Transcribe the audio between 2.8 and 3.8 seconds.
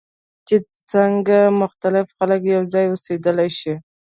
اوسیدلی شي.